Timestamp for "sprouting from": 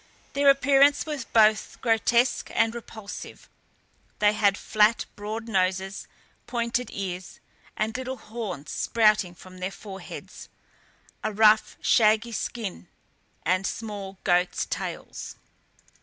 8.71-9.59